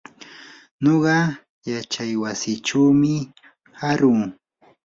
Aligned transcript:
nuqa 0.83 1.15
yachaywasichumi 1.71 3.13
aruu. 3.89 4.23